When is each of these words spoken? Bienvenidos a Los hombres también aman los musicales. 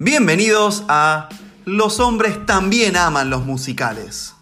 Bienvenidos 0.00 0.82
a 0.88 1.28
Los 1.64 2.00
hombres 2.00 2.44
también 2.46 2.96
aman 2.96 3.30
los 3.30 3.46
musicales. 3.46 4.34